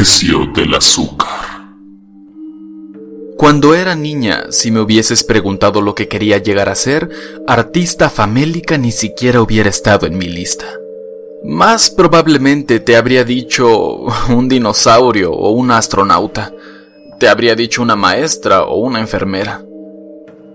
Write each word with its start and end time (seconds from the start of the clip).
precio 0.00 0.46
del 0.54 0.74
azúcar. 0.74 1.28
Cuando 3.36 3.74
era 3.74 3.94
niña, 3.94 4.44
si 4.48 4.70
me 4.70 4.80
hubieses 4.80 5.24
preguntado 5.24 5.82
lo 5.82 5.94
que 5.94 6.08
quería 6.08 6.38
llegar 6.38 6.70
a 6.70 6.74
ser, 6.74 7.10
artista 7.46 8.08
famélica 8.08 8.78
ni 8.78 8.92
siquiera 8.92 9.42
hubiera 9.42 9.68
estado 9.68 10.06
en 10.06 10.16
mi 10.16 10.24
lista. 10.24 10.64
Más 11.44 11.90
probablemente 11.90 12.80
te 12.80 12.96
habría 12.96 13.24
dicho 13.24 14.06
un 14.30 14.48
dinosaurio 14.48 15.32
o 15.32 15.50
un 15.50 15.70
astronauta. 15.70 16.50
Te 17.18 17.28
habría 17.28 17.54
dicho 17.54 17.82
una 17.82 17.94
maestra 17.94 18.64
o 18.64 18.76
una 18.76 19.00
enfermera. 19.00 19.62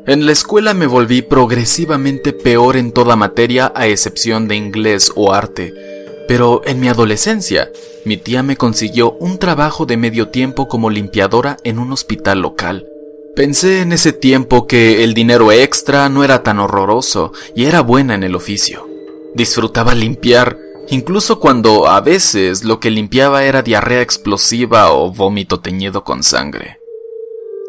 En 0.08 0.26
la 0.26 0.32
escuela 0.32 0.74
me 0.74 0.88
volví 0.88 1.22
progresivamente 1.22 2.34
peor 2.34 2.78
en 2.78 2.92
toda 2.92 3.16
materia 3.16 3.72
a 3.76 3.86
excepción 3.86 4.48
de 4.48 4.56
inglés 4.56 5.12
o 5.16 5.32
arte, 5.32 5.95
pero 6.28 6.62
en 6.66 6.80
mi 6.80 6.88
adolescencia 6.88 7.72
mi 8.06 8.18
tía 8.18 8.44
me 8.44 8.58
consiguió 8.58 9.14
un 9.20 9.38
trabajo 9.40 9.86
de 9.86 9.98
medio 9.98 10.30
tiempo 10.30 10.68
como 10.68 10.90
limpiadora 10.90 11.58
en 11.64 11.80
un 11.80 11.92
hospital 11.92 12.40
local. 12.42 12.88
Pensé 13.36 13.82
en 13.82 13.92
ese 13.92 14.14
tiempo 14.14 14.66
que 14.66 15.04
el 15.04 15.14
dinero 15.14 15.52
extra 15.52 16.08
no 16.08 16.24
era 16.24 16.44
tan 16.44 16.60
horroroso 16.60 17.34
y 17.56 17.66
era 17.66 17.82
buena 17.82 18.16
en 18.16 18.24
el 18.24 18.36
oficio. 18.36 18.88
Disfrutaba 19.34 19.94
limpiar, 19.94 20.58
incluso 20.90 21.40
cuando 21.40 21.88
a 21.88 22.00
veces 22.00 22.64
lo 22.64 22.80
que 22.80 22.92
limpiaba 22.92 23.44
era 23.44 23.62
diarrea 23.62 24.02
explosiva 24.02 24.94
o 24.94 25.12
vómito 25.12 25.60
teñido 25.60 26.04
con 26.04 26.24
sangre. 26.24 26.80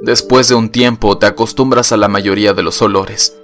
Después 0.02 0.48
de 0.48 0.54
un 0.54 0.68
tiempo 0.68 1.18
te 1.18 1.26
acostumbras 1.26 1.90
a 1.90 1.96
la 1.96 2.06
mayoría 2.08 2.52
de 2.52 2.62
los 2.62 2.80
olores. 2.82 3.36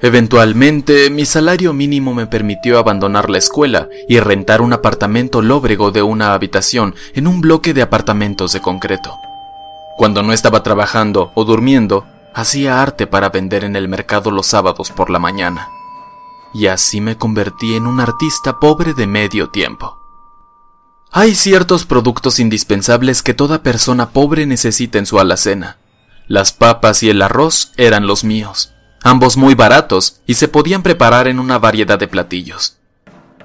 Eventualmente, 0.00 1.10
mi 1.10 1.26
salario 1.26 1.72
mínimo 1.72 2.14
me 2.14 2.28
permitió 2.28 2.78
abandonar 2.78 3.28
la 3.30 3.38
escuela 3.38 3.88
y 4.08 4.20
rentar 4.20 4.60
un 4.62 4.72
apartamento 4.72 5.42
lóbrego 5.42 5.90
de 5.90 6.02
una 6.02 6.34
habitación 6.34 6.94
en 7.14 7.26
un 7.26 7.40
bloque 7.40 7.74
de 7.74 7.82
apartamentos 7.82 8.52
de 8.52 8.60
concreto. 8.60 9.12
Cuando 9.96 10.22
no 10.22 10.32
estaba 10.32 10.62
trabajando 10.62 11.32
o 11.34 11.44
durmiendo, 11.44 12.06
hacía 12.32 12.80
arte 12.80 13.08
para 13.08 13.30
vender 13.30 13.64
en 13.64 13.74
el 13.74 13.88
mercado 13.88 14.30
los 14.30 14.46
sábados 14.46 14.92
por 14.92 15.10
la 15.10 15.18
mañana. 15.18 15.68
Y 16.54 16.68
así 16.68 17.00
me 17.00 17.18
convertí 17.18 17.74
en 17.74 17.88
un 17.88 17.98
artista 17.98 18.60
pobre 18.60 18.94
de 18.94 19.08
medio 19.08 19.50
tiempo. 19.50 19.98
Hay 21.10 21.34
ciertos 21.34 21.84
productos 21.84 22.38
indispensables 22.38 23.24
que 23.24 23.34
toda 23.34 23.64
persona 23.64 24.10
pobre 24.10 24.46
necesita 24.46 24.98
en 24.98 25.06
su 25.06 25.18
alacena. 25.18 25.78
Las 26.28 26.52
papas 26.52 27.02
y 27.02 27.10
el 27.10 27.20
arroz 27.20 27.72
eran 27.76 28.06
los 28.06 28.22
míos 28.22 28.74
ambos 29.02 29.36
muy 29.36 29.54
baratos 29.54 30.20
y 30.26 30.34
se 30.34 30.48
podían 30.48 30.82
preparar 30.82 31.28
en 31.28 31.38
una 31.38 31.58
variedad 31.58 31.98
de 31.98 32.08
platillos. 32.08 32.78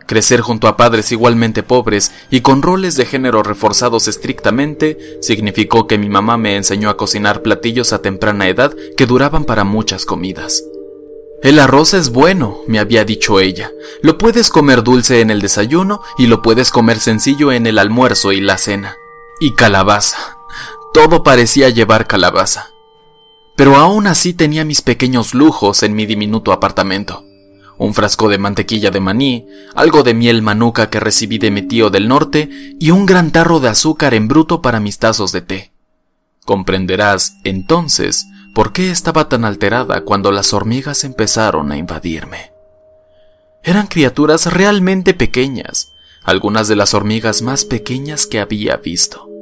Crecer 0.05 0.41
junto 0.41 0.67
a 0.67 0.75
padres 0.75 1.11
igualmente 1.11 1.63
pobres 1.63 2.11
y 2.29 2.41
con 2.41 2.61
roles 2.61 2.95
de 2.97 3.05
género 3.05 3.41
reforzados 3.41 4.07
estrictamente 4.07 5.17
significó 5.21 5.87
que 5.87 5.97
mi 5.97 6.09
mamá 6.09 6.37
me 6.37 6.57
enseñó 6.57 6.89
a 6.89 6.97
cocinar 6.97 7.41
platillos 7.41 7.93
a 7.93 8.01
temprana 8.01 8.49
edad 8.49 8.75
que 8.97 9.05
duraban 9.05 9.45
para 9.45 9.63
muchas 9.63 10.05
comidas. 10.05 10.63
El 11.41 11.59
arroz 11.59 11.93
es 11.93 12.09
bueno, 12.09 12.59
me 12.67 12.79
había 12.79 13.03
dicho 13.05 13.39
ella. 13.39 13.71
Lo 14.01 14.17
puedes 14.17 14.49
comer 14.49 14.83
dulce 14.83 15.19
en 15.19 15.29
el 15.29 15.41
desayuno 15.41 16.01
y 16.17 16.27
lo 16.27 16.41
puedes 16.41 16.69
comer 16.69 16.99
sencillo 16.99 17.51
en 17.51 17.67
el 17.67 17.79
almuerzo 17.79 18.31
y 18.31 18.39
la 18.39 18.57
cena. 18.57 18.97
Y 19.39 19.53
calabaza. 19.53 20.37
Todo 20.93 21.23
parecía 21.23 21.69
llevar 21.69 22.07
calabaza 22.07 22.72
pero 23.55 23.75
aún 23.75 24.07
así 24.07 24.33
tenía 24.33 24.65
mis 24.65 24.81
pequeños 24.81 25.33
lujos 25.33 25.83
en 25.83 25.95
mi 25.95 26.05
diminuto 26.05 26.51
apartamento. 26.51 27.25
Un 27.77 27.93
frasco 27.93 28.29
de 28.29 28.37
mantequilla 28.37 28.91
de 28.91 28.99
maní, 28.99 29.47
algo 29.75 30.03
de 30.03 30.13
miel 30.13 30.41
manuca 30.41 30.89
que 30.89 30.99
recibí 30.99 31.37
de 31.37 31.51
mi 31.51 31.63
tío 31.63 31.89
del 31.89 32.07
norte 32.07 32.49
y 32.79 32.91
un 32.91 33.05
gran 33.05 33.31
tarro 33.31 33.59
de 33.59 33.69
azúcar 33.69 34.13
en 34.13 34.27
bruto 34.27 34.61
para 34.61 34.79
mis 34.79 34.99
tazos 34.99 35.31
de 35.31 35.41
té. 35.41 35.73
Comprenderás, 36.45 37.37
entonces, 37.43 38.25
por 38.53 38.73
qué 38.73 38.91
estaba 38.91 39.27
tan 39.27 39.45
alterada 39.45 40.01
cuando 40.01 40.31
las 40.31 40.53
hormigas 40.53 41.03
empezaron 41.03 41.71
a 41.71 41.77
invadirme. 41.77 42.51
Eran 43.63 43.87
criaturas 43.87 44.51
realmente 44.51 45.13
pequeñas, 45.13 45.93
algunas 46.23 46.67
de 46.67 46.75
las 46.75 46.93
hormigas 46.93 47.41
más 47.41 47.65
pequeñas 47.65 48.27
que 48.27 48.39
había 48.39 48.77
visto. 48.77 49.32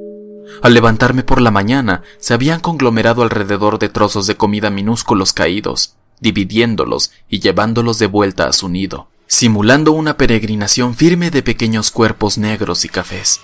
Al 0.61 0.73
levantarme 0.73 1.23
por 1.23 1.41
la 1.41 1.51
mañana, 1.51 2.03
se 2.19 2.33
habían 2.33 2.59
conglomerado 2.59 3.23
alrededor 3.23 3.79
de 3.79 3.89
trozos 3.89 4.27
de 4.27 4.37
comida 4.37 4.69
minúsculos 4.69 5.33
caídos, 5.33 5.95
dividiéndolos 6.19 7.11
y 7.29 7.39
llevándolos 7.39 7.99
de 7.99 8.07
vuelta 8.07 8.47
a 8.47 8.53
su 8.53 8.69
nido, 8.69 9.07
simulando 9.27 9.91
una 9.91 10.17
peregrinación 10.17 10.95
firme 10.95 11.31
de 11.31 11.41
pequeños 11.41 11.91
cuerpos 11.91 12.37
negros 12.37 12.85
y 12.85 12.89
cafés. 12.89 13.41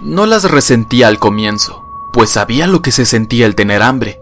No 0.00 0.26
las 0.26 0.50
resentía 0.50 1.08
al 1.08 1.18
comienzo, 1.18 1.84
pues 2.12 2.30
sabía 2.30 2.66
lo 2.66 2.82
que 2.82 2.92
se 2.92 3.06
sentía 3.06 3.46
el 3.46 3.54
tener 3.54 3.82
hambre, 3.82 4.20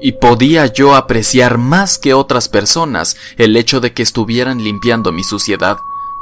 y 0.00 0.12
podía 0.12 0.66
yo 0.66 0.96
apreciar 0.96 1.58
más 1.58 1.98
que 1.98 2.12
otras 2.12 2.48
personas 2.48 3.16
el 3.38 3.56
hecho 3.56 3.80
de 3.80 3.92
que 3.92 4.02
estuvieran 4.02 4.62
limpiando 4.62 5.12
mi 5.12 5.22
suciedad. 5.22 5.78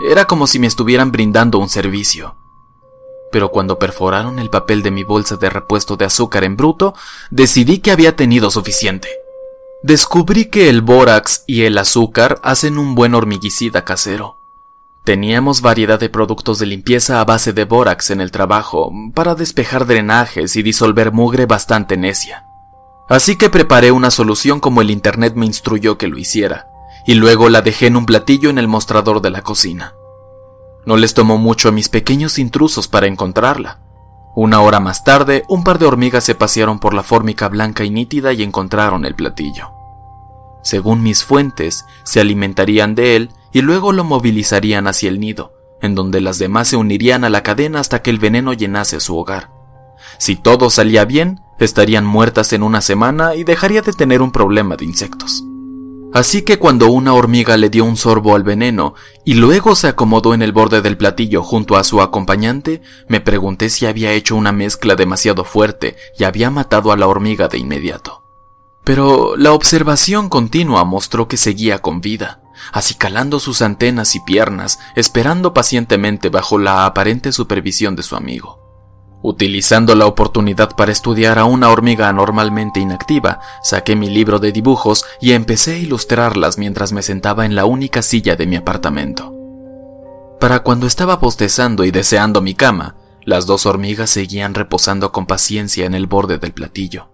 Era 0.09 0.27
como 0.27 0.47
si 0.47 0.59
me 0.59 0.67
estuvieran 0.67 1.11
brindando 1.13 1.59
un 1.59 1.69
servicio 1.69 2.37
pero 3.33 3.49
cuando 3.49 3.79
perforaron 3.79 4.39
el 4.39 4.51
papel 4.51 4.83
de 4.83 4.93
mi 4.93 5.03
bolsa 5.03 5.37
de 5.37 5.51
repuesto 5.51 5.97
de 5.97 6.05
azúcar 6.05 6.45
en 6.45 6.57
bruto, 6.57 6.95
decidí 7.31 7.79
que 7.79 7.91
había 7.91 8.15
tenido 8.15 8.51
suficiente. 8.51 9.09
Descubrí 9.83 10.45
que 10.45 10.69
el 10.69 10.83
bórax 10.83 11.43
y 11.49 11.63
el 11.63 11.77
azúcar 11.79 12.39
hacen 12.45 12.79
un 12.79 12.95
buen 12.95 13.15
hormiguicida 13.15 13.85
casero. 13.85 14.39
Teníamos 15.03 15.63
variedad 15.63 15.99
de 15.99 16.09
productos 16.09 16.61
de 16.61 16.67
limpieza 16.67 17.21
a 17.21 17.25
base 17.25 17.53
de 17.53 17.65
bórax 17.65 18.11
en 18.11 18.21
el 18.21 18.31
trabajo, 18.31 18.93
para 19.15 19.35
despejar 19.35 19.87
drenajes 19.87 20.55
y 20.55 20.63
disolver 20.63 21.11
mugre 21.11 21.47
bastante 21.47 21.97
necia. 21.97 22.45
Así 23.09 23.35
que 23.35 23.51
preparé 23.51 23.91
una 23.91 24.13
solución 24.13 24.61
como 24.61 24.81
el 24.81 24.93
Internet 24.93 25.35
me 25.35 25.47
instruyó 25.47 25.99
que 25.99 26.07
lo 26.07 26.19
hiciera, 26.19 26.69
y 27.05 27.15
luego 27.15 27.49
la 27.49 27.63
dejé 27.63 27.89
en 27.89 27.97
un 27.97 28.07
platillo 28.07 28.51
en 28.51 28.59
el 28.59 28.69
mostrador 28.69 29.21
de 29.21 29.31
la 29.31 29.43
cocina. 29.43 29.95
No 30.85 30.97
les 30.97 31.15
tomó 31.15 31.39
mucho 31.39 31.69
a 31.69 31.73
mis 31.73 31.89
pequeños 31.89 32.39
intrusos 32.39 32.89
para 32.89 33.07
encontrarla. 33.07 33.81
Una 34.35 34.61
hora 34.63 34.81
más 34.81 35.05
tarde, 35.05 35.45
un 35.49 35.63
par 35.63 35.79
de 35.79 35.87
hormigas 35.87 36.25
se 36.25 36.35
pasearon 36.35 36.79
por 36.79 36.95
la 36.95 37.03
fórmica 37.03 37.49
blanca 37.49 37.85
y 37.85 37.91
nítida 37.91 38.33
y 38.33 38.43
encontraron 38.43 39.05
el 39.05 39.15
platillo. 39.15 39.71
Según 40.63 41.03
mis 41.03 41.25
fuentes, 41.25 41.85
se 42.03 42.21
alimentarían 42.21 42.95
de 42.95 43.17
él 43.17 43.31
y 43.53 43.61
luego 43.61 43.93
lo 43.93 44.05
movilizarían 44.05 44.87
hacia 44.87 45.09
el 45.11 45.21
nido, 45.21 45.53
en 45.83 45.95
donde 45.95 46.21
las 46.21 46.39
demás 46.39 46.69
se 46.69 46.77
unirían 46.77 47.25
a 47.25 47.31
la 47.31 47.43
cadena 47.43 47.81
hasta 47.81 48.01
que 48.01 48.11
el 48.11 48.19
veneno 48.19 48.53
llenase 48.53 49.01
su 49.01 49.17
hogar. 49.19 49.51
Si 50.19 50.37
todo 50.37 50.71
salía 50.71 51.05
bien, 51.05 51.41
estarían 51.59 52.07
muertas 52.07 52.53
en 52.53 52.63
una 52.63 52.81
semana 52.81 53.35
y 53.35 53.45
dejaría 53.45 53.83
de 53.83 53.93
tener 53.93 54.23
un 54.23 54.33
problema 54.33 54.77
de 54.77 54.85
insectos. 54.85 55.45
Así 56.13 56.43
que 56.43 56.59
cuando 56.59 56.91
una 56.91 57.15
hormiga 57.15 57.57
le 57.57 57.71
dio 57.71 57.85
un 57.85 57.97
sorbo 57.97 58.35
al 58.35 58.43
veneno 58.43 58.95
y 59.25 59.35
luego 59.35 59.75
se 59.75 59.89
acomodó 59.89 60.35
en 60.35 60.43
el 60.43 60.53
borde 60.53 60.83
del 60.83 60.99
platillo 60.99 61.43
junto 61.43 61.77
a 61.77 61.85
su 61.85 62.03
acompañante, 62.03 62.83
me 63.09 63.21
pregunté 63.21 63.71
si 63.71 63.87
había 63.87 64.13
hecho 64.13 64.37
una 64.37 64.53
mezcla 64.53 64.95
demasiado 64.95 65.45
fuerte 65.45 65.97
y 66.19 66.25
había 66.25 66.51
matado 66.51 66.93
a 66.93 66.99
la 66.99 67.09
hormiga 67.09 67.49
de 67.49 67.59
inmediato. 67.59 68.23
Pero 68.85 69.37
la 69.37 69.53
observación 69.53 70.29
continua 70.29 70.85
mostró 70.85 71.29
que 71.29 71.39
seguía 71.39 71.79
con 71.79 72.01
vida, 72.01 72.43
acicalando 72.73 73.41
sus 73.41 73.63
antenas 73.63 74.15
y 74.15 74.21
piernas, 74.21 74.81
esperando 74.97 75.55
pacientemente 75.55 76.29
bajo 76.29 76.59
la 76.59 76.85
aparente 76.85 77.33
supervisión 77.33 77.97
de 77.97 78.03
su 78.03 78.17
amigo. 78.17 78.62
Utilizando 79.23 79.95
la 79.95 80.07
oportunidad 80.07 80.75
para 80.75 80.91
estudiar 80.91 81.39
a 81.39 81.45
una 81.45 81.71
hormiga 81.71 82.09
anormalmente 82.09 82.81
inactiva, 82.81 83.41
saqué 83.63 83.95
mi 83.95 84.11
libro 84.11 84.41
de 84.41 84.51
dibujos 84.51 85.05
y 85.21 85.33
empecé 85.33 85.75
a 85.75 85.79
ilustrarlas 85.79 86.59
mientras 86.59 86.93
me 86.93 87.03
sentaba 87.03 87.47
en 87.47 87.55
la 87.55 87.65
única 87.65 88.03
silla 88.03 88.35
de 88.35 88.47
mi 88.47 88.57
apartamento. 88.57 89.33
Para 90.41 90.65
cuando 90.65 90.89
estaba 90.89 91.17
bostezando 91.17 91.85
y 91.85 91.93
deseando 91.93 92.41
mi 92.41 92.55
cama, 92.55 92.97
las 93.25 93.47
dos 93.47 93.65
hormigas 93.65 94.11
seguían 94.11 94.55
reposando 94.55 95.13
con 95.13 95.27
paciencia 95.27 95.87
en 95.87 95.95
el 95.95 96.09
borde 96.09 96.39
del 96.39 96.53
platillo. 96.53 97.13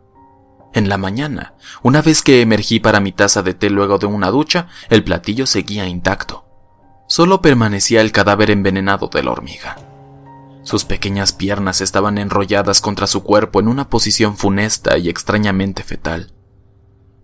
En 0.73 0.89
la 0.89 0.97
mañana, 0.97 1.55
una 1.83 2.01
vez 2.01 2.23
que 2.23 2.41
emergí 2.41 2.81
para 2.81 3.01
mi 3.01 3.13
taza 3.13 3.43
de 3.43 3.53
té 3.53 3.69
luego 3.69 3.99
de 3.99 4.07
una 4.07 4.31
ducha, 4.31 4.69
el 4.89 5.05
platillo 5.05 5.47
seguía 5.47 5.87
intacto. 5.87 6.47
Solo 7.07 7.43
permanecía 7.43 8.01
el 8.01 8.13
cadáver 8.13 8.51
envenenado 8.51 9.09
de 9.09 9.23
la 9.23 9.33
hormiga. 9.33 9.88
Sus 10.69 10.85
pequeñas 10.85 11.33
piernas 11.33 11.81
estaban 11.81 12.19
enrolladas 12.19 12.83
contra 12.83 13.07
su 13.07 13.23
cuerpo 13.23 13.59
en 13.59 13.69
una 13.69 13.89
posición 13.89 14.37
funesta 14.37 14.99
y 14.99 15.09
extrañamente 15.09 15.83
fetal. 15.83 16.35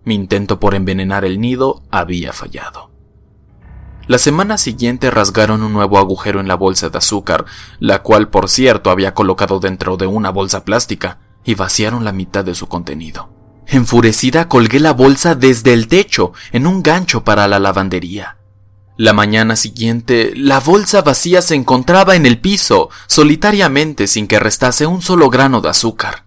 Mi 0.03 0.15
intento 0.15 0.59
por 0.59 0.73
envenenar 0.73 1.25
el 1.25 1.39
nido 1.39 1.83
había 1.91 2.33
fallado. 2.33 2.89
La 4.07 4.17
semana 4.17 4.57
siguiente 4.57 5.11
rasgaron 5.11 5.61
un 5.61 5.73
nuevo 5.73 5.99
agujero 5.99 6.39
en 6.39 6.47
la 6.47 6.55
bolsa 6.55 6.89
de 6.89 6.97
azúcar, 6.97 7.45
la 7.77 8.01
cual 8.01 8.29
por 8.29 8.49
cierto 8.49 8.89
había 8.89 9.13
colocado 9.13 9.59
dentro 9.59 9.95
de 9.95 10.07
una 10.07 10.31
bolsa 10.31 10.65
plástica, 10.65 11.19
y 11.43 11.53
vaciaron 11.53 12.03
la 12.03 12.13
mitad 12.13 12.43
de 12.43 12.55
su 12.55 12.65
contenido. 12.65 13.29
Enfurecida 13.67 14.47
colgué 14.47 14.79
la 14.79 14.93
bolsa 14.93 15.35
desde 15.35 15.73
el 15.73 15.87
techo 15.87 16.33
en 16.51 16.65
un 16.65 16.81
gancho 16.81 17.23
para 17.23 17.47
la 17.47 17.59
lavandería. 17.59 18.37
La 18.97 19.11
mañana 19.11 19.57
siguiente, 19.57 20.31
la 20.37 20.61
bolsa 20.61 21.01
vacía 21.01 21.41
se 21.41 21.53
encontraba 21.53 22.15
en 22.15 22.25
el 22.25 22.39
piso, 22.39 22.89
solitariamente 23.07 24.07
sin 24.07 24.25
que 24.25 24.39
restase 24.39 24.85
un 24.85 25.01
solo 25.01 25.29
grano 25.29 25.59
de 25.59 25.67
azúcar. 25.67 26.25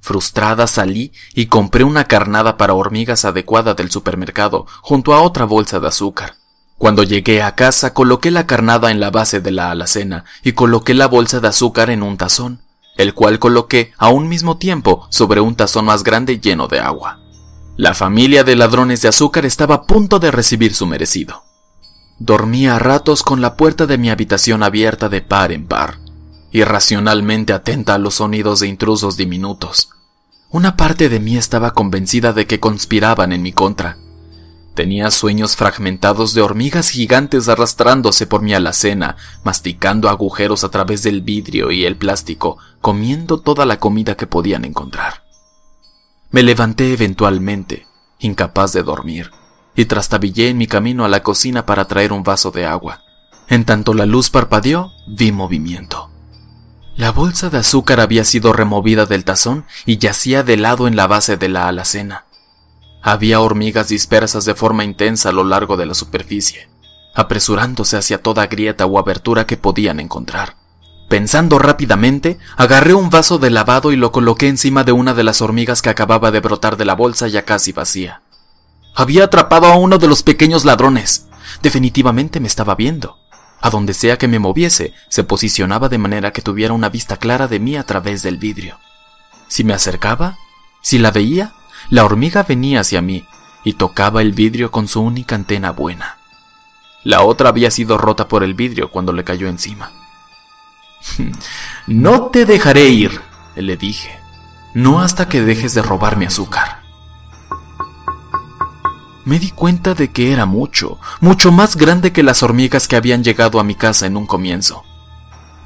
Frustrada 0.00 0.66
salí 0.66 1.12
y 1.34 1.46
compré 1.46 1.84
una 1.84 2.04
carnada 2.04 2.56
para 2.56 2.72
hormigas 2.72 3.26
adecuada 3.26 3.74
del 3.74 3.90
supermercado 3.90 4.66
junto 4.80 5.12
a 5.12 5.20
otra 5.20 5.44
bolsa 5.44 5.80
de 5.80 5.88
azúcar. 5.88 6.36
Cuando 6.78 7.02
llegué 7.02 7.42
a 7.42 7.54
casa 7.54 7.92
coloqué 7.92 8.30
la 8.30 8.46
carnada 8.46 8.90
en 8.90 8.98
la 8.98 9.10
base 9.10 9.40
de 9.40 9.50
la 9.50 9.70
alacena 9.70 10.24
y 10.42 10.52
coloqué 10.52 10.94
la 10.94 11.06
bolsa 11.06 11.40
de 11.40 11.48
azúcar 11.48 11.90
en 11.90 12.02
un 12.02 12.16
tazón, 12.16 12.62
el 12.96 13.12
cual 13.12 13.38
coloqué 13.38 13.92
a 13.98 14.08
un 14.08 14.28
mismo 14.28 14.56
tiempo 14.56 15.06
sobre 15.10 15.42
un 15.42 15.56
tazón 15.56 15.84
más 15.84 16.04
grande 16.04 16.40
lleno 16.40 16.68
de 16.68 16.80
agua. 16.80 17.20
La 17.76 17.92
familia 17.92 18.44
de 18.44 18.56
ladrones 18.56 19.02
de 19.02 19.08
azúcar 19.08 19.44
estaba 19.44 19.74
a 19.74 19.82
punto 19.82 20.18
de 20.18 20.30
recibir 20.30 20.74
su 20.74 20.86
merecido. 20.86 21.51
Dormía 22.18 22.76
a 22.76 22.78
ratos 22.78 23.22
con 23.22 23.40
la 23.40 23.56
puerta 23.56 23.86
de 23.86 23.98
mi 23.98 24.10
habitación 24.10 24.62
abierta 24.62 25.08
de 25.08 25.22
par 25.22 25.50
en 25.50 25.66
par, 25.66 25.98
irracionalmente 26.52 27.52
atenta 27.52 27.94
a 27.94 27.98
los 27.98 28.14
sonidos 28.14 28.60
de 28.60 28.68
intrusos 28.68 29.16
diminutos. 29.16 29.90
Una 30.50 30.76
parte 30.76 31.08
de 31.08 31.18
mí 31.18 31.36
estaba 31.36 31.72
convencida 31.72 32.32
de 32.32 32.46
que 32.46 32.60
conspiraban 32.60 33.32
en 33.32 33.42
mi 33.42 33.52
contra. 33.52 33.96
Tenía 34.74 35.10
sueños 35.10 35.56
fragmentados 35.56 36.34
de 36.34 36.42
hormigas 36.42 36.90
gigantes 36.90 37.48
arrastrándose 37.48 38.26
por 38.26 38.42
mi 38.42 38.54
alacena, 38.54 39.16
masticando 39.44 40.08
agujeros 40.08 40.64
a 40.64 40.70
través 40.70 41.02
del 41.02 41.22
vidrio 41.22 41.70
y 41.72 41.84
el 41.84 41.96
plástico, 41.96 42.58
comiendo 42.80 43.40
toda 43.40 43.66
la 43.66 43.78
comida 43.78 44.16
que 44.16 44.26
podían 44.26 44.64
encontrar. 44.64 45.24
Me 46.30 46.42
levanté 46.42 46.92
eventualmente, 46.92 47.86
incapaz 48.18 48.72
de 48.72 48.82
dormir 48.82 49.30
y 49.74 49.86
trastabillé 49.86 50.48
en 50.48 50.58
mi 50.58 50.66
camino 50.66 51.04
a 51.04 51.08
la 51.08 51.22
cocina 51.22 51.66
para 51.66 51.86
traer 51.86 52.12
un 52.12 52.22
vaso 52.22 52.50
de 52.50 52.66
agua. 52.66 53.02
En 53.48 53.64
tanto 53.64 53.94
la 53.94 54.06
luz 54.06 54.30
parpadeó, 54.30 54.92
vi 55.06 55.32
movimiento. 55.32 56.10
La 56.96 57.10
bolsa 57.10 57.48
de 57.48 57.58
azúcar 57.58 58.00
había 58.00 58.24
sido 58.24 58.52
removida 58.52 59.06
del 59.06 59.24
tazón 59.24 59.64
y 59.86 59.98
yacía 59.98 60.42
de 60.42 60.58
lado 60.58 60.86
en 60.86 60.96
la 60.96 61.06
base 61.06 61.36
de 61.36 61.48
la 61.48 61.68
alacena. 61.68 62.26
Había 63.02 63.40
hormigas 63.40 63.88
dispersas 63.88 64.44
de 64.44 64.54
forma 64.54 64.84
intensa 64.84 65.30
a 65.30 65.32
lo 65.32 65.42
largo 65.42 65.76
de 65.76 65.86
la 65.86 65.94
superficie, 65.94 66.68
apresurándose 67.14 67.96
hacia 67.96 68.22
toda 68.22 68.46
grieta 68.46 68.86
o 68.86 68.98
abertura 68.98 69.46
que 69.46 69.56
podían 69.56 70.00
encontrar. 70.00 70.56
Pensando 71.08 71.58
rápidamente, 71.58 72.38
agarré 72.56 72.94
un 72.94 73.10
vaso 73.10 73.38
de 73.38 73.50
lavado 73.50 73.92
y 73.92 73.96
lo 73.96 74.12
coloqué 74.12 74.48
encima 74.48 74.84
de 74.84 74.92
una 74.92 75.12
de 75.14 75.24
las 75.24 75.42
hormigas 75.42 75.82
que 75.82 75.90
acababa 75.90 76.30
de 76.30 76.40
brotar 76.40 76.76
de 76.76 76.84
la 76.84 76.94
bolsa 76.94 77.28
ya 77.28 77.44
casi 77.44 77.72
vacía. 77.72 78.21
Había 78.94 79.24
atrapado 79.24 79.66
a 79.66 79.76
uno 79.76 79.98
de 79.98 80.06
los 80.06 80.22
pequeños 80.22 80.64
ladrones. 80.64 81.26
Definitivamente 81.62 82.40
me 82.40 82.46
estaba 82.46 82.74
viendo. 82.74 83.18
A 83.60 83.70
donde 83.70 83.94
sea 83.94 84.18
que 84.18 84.28
me 84.28 84.38
moviese, 84.38 84.92
se 85.08 85.24
posicionaba 85.24 85.88
de 85.88 85.98
manera 85.98 86.32
que 86.32 86.42
tuviera 86.42 86.74
una 86.74 86.88
vista 86.88 87.16
clara 87.16 87.48
de 87.48 87.58
mí 87.58 87.76
a 87.76 87.84
través 87.84 88.22
del 88.22 88.36
vidrio. 88.36 88.78
Si 89.48 89.64
me 89.64 89.72
acercaba, 89.72 90.36
si 90.82 90.98
la 90.98 91.10
veía, 91.10 91.54
la 91.88 92.04
hormiga 92.04 92.42
venía 92.42 92.80
hacia 92.80 93.00
mí 93.00 93.24
y 93.64 93.74
tocaba 93.74 94.20
el 94.20 94.32
vidrio 94.32 94.70
con 94.70 94.88
su 94.88 95.00
única 95.00 95.36
antena 95.36 95.70
buena. 95.70 96.18
La 97.04 97.22
otra 97.22 97.48
había 97.48 97.70
sido 97.70 97.98
rota 97.98 98.28
por 98.28 98.42
el 98.42 98.54
vidrio 98.54 98.90
cuando 98.90 99.12
le 99.12 99.24
cayó 99.24 99.48
encima. 99.48 99.90
no 101.86 102.26
te 102.26 102.44
dejaré 102.44 102.88
ir, 102.88 103.20
le 103.54 103.76
dije. 103.76 104.18
No 104.74 105.00
hasta 105.00 105.28
que 105.28 105.40
dejes 105.40 105.74
de 105.74 105.82
robar 105.82 106.16
mi 106.16 106.26
azúcar 106.26 106.81
me 109.24 109.38
di 109.38 109.50
cuenta 109.50 109.94
de 109.94 110.10
que 110.10 110.32
era 110.32 110.46
mucho, 110.46 110.98
mucho 111.20 111.52
más 111.52 111.76
grande 111.76 112.12
que 112.12 112.22
las 112.22 112.42
hormigas 112.42 112.88
que 112.88 112.96
habían 112.96 113.22
llegado 113.22 113.60
a 113.60 113.64
mi 113.64 113.74
casa 113.74 114.06
en 114.06 114.16
un 114.16 114.26
comienzo. 114.26 114.84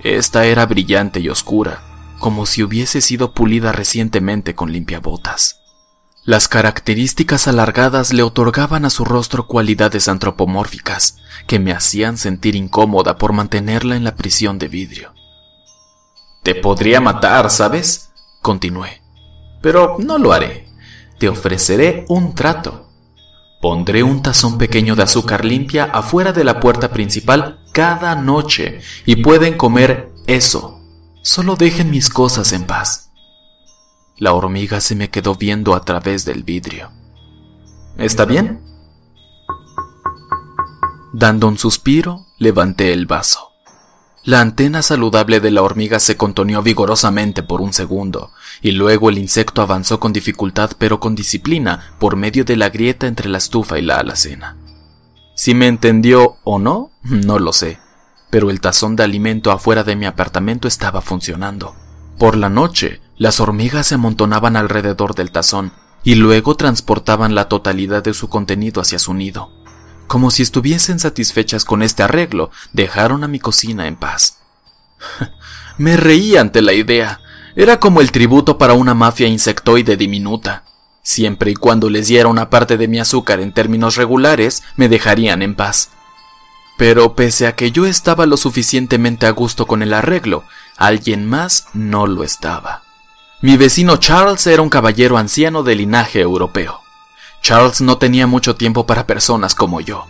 Esta 0.03 0.47
era 0.47 0.67
brillante 0.67 1.20
y 1.20 1.29
oscura, 1.29 1.82
como 2.19 2.47
si 2.47 2.62
hubiese 2.62 3.00
sido 3.00 3.32
pulida 3.32 3.73
recientemente 3.73 4.55
con 4.55 4.73
limpiabotas. 4.73 5.61
Las 6.25 6.49
características 6.49 7.47
alargadas 7.47 8.12
le 8.12 8.25
otorgaban 8.25 8.85
a 8.85 8.91
su 8.91 9.05
rostro 9.05 9.47
cualidades 9.47 10.08
antropomórficas 10.08 11.19
que 11.47 11.61
me 11.61 11.73
hacían 11.73 12.19
sentir 12.19 12.56
incómoda 12.56 13.17
por 13.17 13.32
mantenerla 13.32 13.94
en 13.94 14.03
la 14.03 14.17
prisión 14.17 14.58
de 14.58 14.67
vidrio. 14.67 15.14
Te 16.43 16.56
podría 16.56 17.00
matar, 17.00 17.49
¿sabes? 17.50 18.11
Continué. 18.43 19.03
Pero 19.62 19.97
no 19.99 20.19
lo 20.19 20.32
haré. 20.32 20.69
Te 21.19 21.29
ofreceré 21.29 22.05
un 22.08 22.35
trato. 22.35 22.86
Pondré 23.61 24.03
un 24.03 24.23
tazón 24.23 24.58
pequeño 24.58 24.97
de 24.97 25.03
azúcar 25.03 25.44
limpia 25.44 25.85
afuera 25.85 26.32
de 26.32 26.44
la 26.44 26.61
puerta 26.61 26.91
principal 26.91 27.61
cada 27.73 28.14
noche 28.14 28.81
y 29.06 29.17
pueden 29.17 29.56
comer 29.56 30.12
eso. 30.26 30.81
Solo 31.23 31.56
dejen 31.56 31.91
mis 31.91 32.11
cosas 32.11 32.53
en 32.53 32.64
paz. 32.64 33.11
La 34.17 34.32
hormiga 34.32 34.81
se 34.81 34.94
me 34.94 35.11
quedó 35.11 35.35
viendo 35.35 35.75
a 35.75 35.81
través 35.81 36.25
del 36.25 36.43
vidrio. 36.43 36.91
¿Está 37.99 38.25
bien? 38.25 38.62
Dando 41.12 41.49
un 41.49 41.58
suspiro, 41.58 42.26
levanté 42.38 42.93
el 42.93 43.06
vaso. 43.06 43.56
La 44.26 44.40
antena 44.40 44.82
saludable 44.82 45.38
de 45.38 45.52
la 45.52 45.62
hormiga 45.62 46.00
se 46.00 46.17
contoneó 46.17 46.61
vigorosamente 46.61 47.44
por 47.44 47.61
un 47.61 47.73
segundo, 47.73 48.32
y 48.61 48.73
luego 48.73 49.08
el 49.08 49.19
insecto 49.19 49.62
avanzó 49.62 50.00
con 50.00 50.12
dificultad 50.12 50.73
pero 50.78 50.99
con 50.99 51.14
disciplina 51.14 51.94
por 52.00 52.17
medio 52.17 52.44
de 52.44 52.56
la 52.56 52.69
grieta 52.69 53.06
entre 53.06 53.28
la 53.28 53.38
estufa 53.38 53.78
y 53.78 53.82
la 53.82 53.99
alacena. 53.99 54.56
Si 55.37 55.55
me 55.55 55.69
entendió 55.69 56.38
o 56.43 56.58
no, 56.58 56.90
no 57.05 57.38
lo 57.38 57.52
sé, 57.52 57.78
pero 58.28 58.50
el 58.50 58.61
tazón 58.61 58.96
de 58.96 59.05
alimento 59.05 59.52
afuera 59.52 59.84
de 59.84 59.94
mi 59.94 60.06
apartamento 60.06 60.67
estaba 60.67 61.02
funcionando. 61.02 61.76
Por 62.19 62.37
la 62.37 62.49
noche, 62.49 63.00
las 63.17 63.38
hormigas 63.38 63.87
se 63.87 63.94
amontonaban 63.94 64.56
alrededor 64.56 65.14
del 65.14 65.31
tazón 65.31 65.70
y 66.02 66.17
luego 66.17 66.56
transportaban 66.56 67.37
la 67.37 67.49
totalidad 67.49 68.02
de 68.02 68.12
su 68.12 68.29
contenido 68.29 68.81
hacia 68.81 68.99
su 68.99 69.14
nido. 69.14 69.52
Como 70.06 70.31
si 70.31 70.43
estuviesen 70.43 70.99
satisfechas 70.99 71.64
con 71.64 71.82
este 71.82 72.03
arreglo, 72.03 72.50
dejaron 72.73 73.25
a 73.25 73.29
mi 73.29 73.41
cocina 73.41 73.87
en 73.87 73.97
paz. 73.97 74.38
Me 75.79 75.97
reí 75.97 76.37
ante 76.37 76.62
la 76.62 76.73
idea. 76.73 77.20
Era 77.55 77.81
como 77.81 78.00
el 78.00 78.12
tributo 78.12 78.58
para 78.58 78.75
una 78.75 78.94
mafia 78.94 79.26
insectoide 79.26 79.97
diminuta. 79.97 80.64
Siempre 81.03 81.53
y 81.53 81.55
cuando 81.55 81.88
les 81.91 82.08
diera 82.08 82.29
una 82.29 82.50
parte 82.50 82.76
de 82.76 82.88
mi 82.88 82.99
azúcar 82.99 83.41
en 83.41 83.53
términos 83.53 83.97
regulares, 83.97 84.62
me 84.76 84.88
dejarían 84.88 85.43
en 85.43 85.55
paz. 85.55 85.91
Pero 86.79 87.14
pese 87.14 87.47
a 87.47 87.55
que 87.55 87.70
yo 87.70 87.87
estaba 87.87 88.26
lo 88.26 88.37
suficientemente 88.37 89.26
a 89.26 89.31
gusto 89.31 89.67
con 89.67 89.82
el 89.82 89.94
arreglo, 89.94 90.44
alguien 90.76 91.26
más 91.26 91.69
no 91.73 92.06
lo 92.06 92.23
estaba. 92.23 92.82
Mi 93.41 93.56
vecino 93.56 93.97
Charles 93.97 94.46
era 94.46 94.63
un 94.63 94.69
caballero 94.69 95.17
anciano 95.17 95.63
de 95.63 95.75
linaje 95.75 96.20
europeo. 96.20 96.81
Charles 97.46 97.81
no 97.81 97.96
tenía 97.96 98.26
mucho 98.26 98.56
tiempo 98.56 98.86
para 98.86 99.06
personas 99.06 99.55
como 99.55 99.81
yo. 99.81 100.06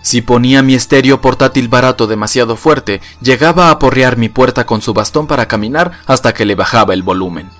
Si 0.00 0.22
ponía 0.22 0.62
mi 0.62 0.74
estéreo 0.74 1.20
portátil 1.20 1.68
barato 1.68 2.06
demasiado 2.06 2.56
fuerte, 2.56 3.02
llegaba 3.20 3.66
a 3.66 3.72
aporrear 3.72 4.16
mi 4.16 4.30
puerta 4.30 4.64
con 4.64 4.80
su 4.80 4.94
bastón 4.94 5.26
para 5.26 5.46
caminar 5.46 6.00
hasta 6.06 6.32
que 6.32 6.46
le 6.46 6.54
bajaba 6.54 6.94
el 6.94 7.02
volumen. 7.02 7.50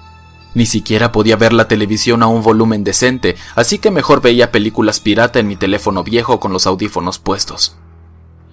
Ni 0.55 0.65
siquiera 0.65 1.13
podía 1.13 1.37
ver 1.37 1.53
la 1.53 1.69
televisión 1.69 2.23
a 2.23 2.29
un 2.29 2.43
volumen 2.43 2.83
decente, 2.83 3.37
así 3.57 3.77
que 3.79 3.91
mejor 3.91 4.23
veía 4.23 4.53
películas 4.53 5.01
pirata 5.01 5.39
en 5.39 5.49
mi 5.49 5.57
teléfono 5.57 6.03
viejo 6.03 6.41
con 6.41 6.55
los 6.55 6.67
audífonos 6.67 7.19
puestos. 7.19 7.77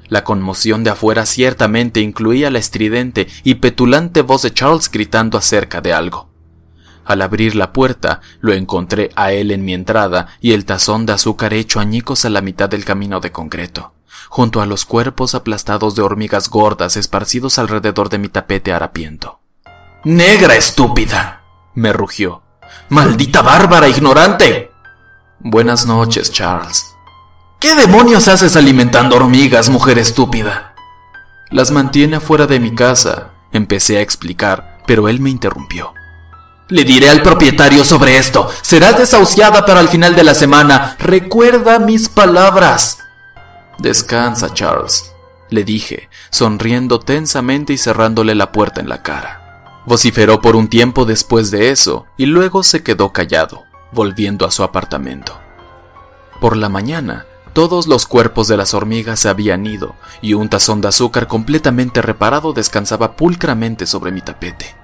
La 0.09 0.25
conmoción 0.25 0.83
de 0.83 0.89
afuera 0.89 1.25
ciertamente 1.25 2.01
incluía 2.01 2.51
la 2.51 2.59
estridente 2.59 3.29
y 3.45 3.55
petulante 3.55 4.21
voz 4.21 4.41
de 4.41 4.53
Charles 4.53 4.91
gritando 4.91 5.37
acerca 5.37 5.79
de 5.79 5.93
algo. 5.93 6.27
Al 7.07 7.21
abrir 7.21 7.55
la 7.55 7.71
puerta, 7.71 8.19
lo 8.41 8.51
encontré 8.51 9.11
a 9.15 9.31
él 9.31 9.51
en 9.51 9.63
mi 9.63 9.73
entrada 9.73 10.27
y 10.41 10.51
el 10.51 10.65
tazón 10.65 11.05
de 11.05 11.13
azúcar 11.13 11.53
hecho 11.53 11.79
añicos 11.79 12.25
a 12.25 12.29
la 12.29 12.41
mitad 12.41 12.67
del 12.67 12.83
camino 12.83 13.21
de 13.21 13.31
concreto, 13.31 13.93
junto 14.27 14.59
a 14.59 14.65
los 14.65 14.83
cuerpos 14.83 15.33
aplastados 15.33 15.95
de 15.95 16.01
hormigas 16.01 16.49
gordas 16.49 16.97
esparcidos 16.97 17.59
alrededor 17.59 18.09
de 18.09 18.17
mi 18.17 18.27
tapete 18.27 18.73
harapiento. 18.73 19.39
¡Negra 20.03 20.55
estúpida! 20.55 21.43
me 21.75 21.93
rugió. 21.93 22.41
¡Maldita 22.89 23.41
bárbara 23.41 23.87
ignorante! 23.87 24.69
Buenas 25.39 25.85
noches, 25.85 26.33
Charles. 26.33 26.93
¿Qué 27.61 27.73
demonios 27.75 28.27
haces 28.27 28.57
alimentando 28.57 29.15
hormigas, 29.15 29.69
mujer 29.69 29.97
estúpida? 29.97 30.75
Las 31.51 31.71
mantiene 31.71 32.17
afuera 32.17 32.47
de 32.47 32.59
mi 32.59 32.75
casa, 32.75 33.31
empecé 33.53 33.97
a 33.97 34.01
explicar, 34.01 34.79
pero 34.85 35.07
él 35.07 35.21
me 35.21 35.29
interrumpió. 35.29 35.93
Le 36.69 36.83
diré 36.83 37.09
al 37.09 37.21
propietario 37.21 37.83
sobre 37.83 38.17
esto. 38.17 38.49
Serás 38.61 38.97
desahuciada 38.97 39.65
para 39.65 39.79
el 39.79 39.87
final 39.87 40.15
de 40.15 40.23
la 40.23 40.33
semana. 40.33 40.95
Recuerda 40.99 41.79
mis 41.79 42.09
palabras. 42.09 42.99
Descansa, 43.79 44.53
Charles, 44.53 45.13
le 45.49 45.63
dije, 45.63 46.09
sonriendo 46.29 46.99
tensamente 46.99 47.73
y 47.73 47.77
cerrándole 47.77 48.35
la 48.35 48.51
puerta 48.51 48.81
en 48.81 48.89
la 48.89 49.01
cara. 49.01 49.83
Vociferó 49.85 50.41
por 50.41 50.55
un 50.55 50.67
tiempo 50.67 51.05
después 51.05 51.51
de 51.51 51.69
eso 51.69 52.05
y 52.17 52.25
luego 52.25 52.63
se 52.63 52.83
quedó 52.83 53.13
callado, 53.13 53.63
volviendo 53.93 54.45
a 54.45 54.51
su 54.51 54.63
apartamento. 54.63 55.39
Por 56.41 56.57
la 56.57 56.67
mañana, 56.67 57.25
Todos 57.57 57.87
los 57.87 58.05
cuerpos 58.05 58.47
de 58.47 58.55
las 58.55 58.75
hormigas 58.75 59.19
se 59.19 59.29
habían 59.29 59.65
ido 59.65 59.95
y 60.21 60.35
un 60.35 60.47
tazón 60.47 60.79
de 60.79 60.89
azúcar 60.89 61.25
completamente 61.25 62.03
reparado 62.03 62.53
descansaba 62.53 63.15
pulcramente 63.15 63.87
sobre 63.87 64.11
mi 64.11 64.21
tapete. 64.21 64.76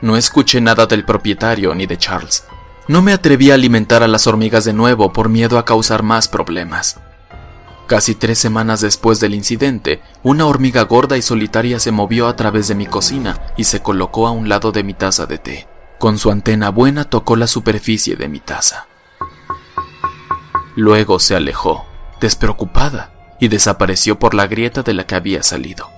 No 0.00 0.16
escuché 0.16 0.60
nada 0.60 0.86
del 0.86 1.04
propietario 1.04 1.74
ni 1.74 1.86
de 1.86 1.98
Charles. 1.98 2.44
No 2.86 3.02
me 3.02 3.12
atreví 3.12 3.50
a 3.50 3.54
alimentar 3.54 4.02
a 4.02 4.08
las 4.08 4.26
hormigas 4.26 4.64
de 4.64 4.72
nuevo 4.72 5.12
por 5.12 5.28
miedo 5.28 5.58
a 5.58 5.64
causar 5.64 6.02
más 6.02 6.28
problemas. 6.28 6.98
Casi 7.86 8.14
tres 8.14 8.38
semanas 8.38 8.80
después 8.80 9.18
del 9.18 9.34
incidente, 9.34 10.02
una 10.22 10.46
hormiga 10.46 10.82
gorda 10.82 11.16
y 11.16 11.22
solitaria 11.22 11.80
se 11.80 11.90
movió 11.90 12.28
a 12.28 12.36
través 12.36 12.68
de 12.68 12.74
mi 12.74 12.86
cocina 12.86 13.40
y 13.56 13.64
se 13.64 13.80
colocó 13.80 14.26
a 14.26 14.30
un 14.30 14.48
lado 14.48 14.72
de 14.72 14.84
mi 14.84 14.94
taza 14.94 15.26
de 15.26 15.38
té. 15.38 15.68
Con 15.98 16.18
su 16.18 16.30
antena 16.30 16.70
buena 16.70 17.04
tocó 17.04 17.34
la 17.34 17.46
superficie 17.46 18.14
de 18.16 18.28
mi 18.28 18.40
taza. 18.40 18.86
Luego 20.76 21.18
se 21.18 21.34
alejó, 21.34 21.86
despreocupada, 22.20 23.10
y 23.40 23.48
desapareció 23.48 24.18
por 24.18 24.34
la 24.34 24.46
grieta 24.46 24.82
de 24.82 24.94
la 24.94 25.06
que 25.06 25.14
había 25.14 25.42
salido. 25.42 25.90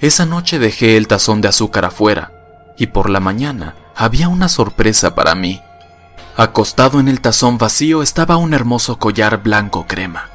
Esa 0.00 0.26
noche 0.26 0.58
dejé 0.58 0.96
el 0.96 1.06
tazón 1.06 1.40
de 1.40 1.48
azúcar 1.48 1.84
afuera, 1.84 2.32
y 2.76 2.86
por 2.86 3.10
la 3.10 3.20
mañana 3.20 3.74
había 3.94 4.28
una 4.28 4.48
sorpresa 4.48 5.14
para 5.14 5.34
mí. 5.34 5.60
Acostado 6.36 6.98
en 6.98 7.08
el 7.08 7.20
tazón 7.20 7.58
vacío 7.58 8.02
estaba 8.02 8.36
un 8.36 8.54
hermoso 8.54 8.98
collar 8.98 9.42
blanco 9.42 9.86
crema. 9.86 10.30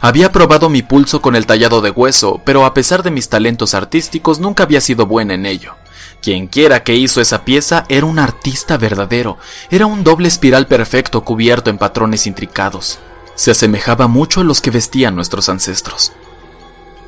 Había 0.00 0.30
probado 0.30 0.68
mi 0.68 0.82
pulso 0.82 1.20
con 1.20 1.34
el 1.34 1.46
tallado 1.46 1.80
de 1.80 1.90
hueso, 1.90 2.40
pero 2.44 2.64
a 2.64 2.74
pesar 2.74 3.02
de 3.02 3.10
mis 3.10 3.28
talentos 3.28 3.74
artísticos 3.74 4.38
nunca 4.38 4.62
había 4.62 4.80
sido 4.80 5.06
buena 5.06 5.34
en 5.34 5.46
ello. 5.46 5.74
Quienquiera 6.20 6.82
que 6.82 6.94
hizo 6.94 7.20
esa 7.20 7.44
pieza 7.44 7.84
era 7.88 8.06
un 8.06 8.18
artista 8.18 8.76
verdadero, 8.76 9.38
era 9.70 9.86
un 9.86 10.04
doble 10.04 10.28
espiral 10.28 10.66
perfecto 10.66 11.24
cubierto 11.24 11.70
en 11.70 11.78
patrones 11.78 12.26
intricados. 12.26 12.98
Se 13.34 13.50
asemejaba 13.50 14.06
mucho 14.06 14.40
a 14.40 14.44
los 14.44 14.60
que 14.60 14.70
vestían 14.70 15.14
nuestros 15.14 15.48
ancestros. 15.48 16.12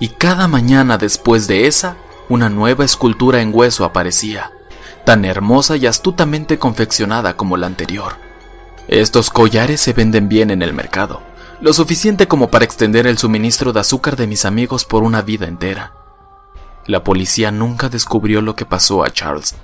Y 0.01 0.09
cada 0.09 0.47
mañana 0.47 0.99
después 0.99 1.47
de 1.47 1.67
esa, 1.67 1.97
una 2.29 2.49
nueva 2.49 2.85
escultura 2.85 3.41
en 3.41 3.51
hueso 3.55 3.85
aparecía, 3.85 4.53
tan 5.05 5.25
hermosa 5.25 5.77
y 5.77 5.87
astutamente 5.87 6.59
confeccionada 6.59 7.37
como 7.37 7.57
la 7.57 7.67
anterior. 7.67 8.17
Estos 8.89 9.31
collares 9.31 9.81
se 9.81 9.93
venden 9.93 10.29
bien 10.29 10.51
en 10.51 10.63
el 10.63 10.73
mercado, 10.73 11.23
lo 11.61 11.73
suficiente 11.73 12.29
como 12.29 12.51
para 12.51 12.65
extender 12.65 13.07
el 13.07 13.19
suministro 13.19 13.73
de 13.73 13.81
azúcar 13.81 14.17
de 14.17 14.27
mis 14.27 14.45
amigos 14.45 14.85
por 14.85 15.03
una 15.03 15.23
vida 15.23 15.47
entera. 15.47 15.93
La 16.87 17.05
policía 17.05 17.51
nunca 17.51 17.89
descubrió 17.89 18.41
lo 18.41 18.57
que 18.57 18.65
pasó 18.65 19.05
a 19.05 19.11
Charles. 19.11 19.57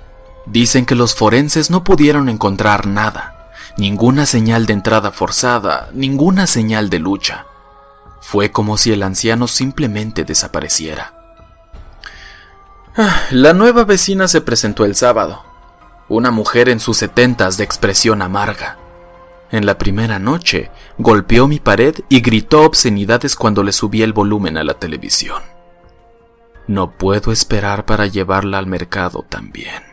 Dicen 0.45 0.85
que 0.85 0.93
los 0.93 1.15
forenses 1.15 1.71
no 1.71 1.83
pudieron 1.83 2.29
encontrar 2.29 2.85
nada, 2.85 3.51
ninguna 3.77 4.25
señal 4.25 4.67
de 4.67 4.73
entrada 4.73 5.11
forzada, 5.11 5.89
ninguna 5.93 6.45
señal 6.45 6.89
de 6.89 6.99
lucha. 6.99 7.45
Fue 8.21 8.51
como 8.51 8.77
si 8.77 8.91
el 8.91 9.01
anciano 9.01 9.47
simplemente 9.47 10.23
desapareciera. 10.23 11.14
Ah, 12.97 13.23
la 13.31 13.51
nueva 13.51 13.83
vecina 13.83 14.29
se 14.29 14.39
presentó 14.39 14.85
el 14.85 14.95
sábado, 14.95 15.43
una 16.07 16.31
mujer 16.31 16.69
en 16.69 16.79
sus 16.79 16.95
setentas 16.95 17.57
de 17.57 17.65
expresión 17.65 18.21
amarga. 18.21 18.77
En 19.51 19.65
la 19.65 19.77
primera 19.77 20.17
noche, 20.17 20.71
golpeó 20.97 21.47
mi 21.47 21.59
pared 21.59 21.95
y 22.07 22.21
gritó 22.21 22.63
obscenidades 22.63 23.35
cuando 23.35 23.63
le 23.63 23.73
subí 23.73 24.01
el 24.01 24.13
volumen 24.13 24.57
a 24.57 24.63
la 24.63 24.75
televisión. 24.75 25.43
No 26.67 26.91
puedo 26.91 27.33
esperar 27.33 27.85
para 27.85 28.07
llevarla 28.07 28.59
al 28.59 28.65
mercado 28.65 29.25
también. 29.27 29.83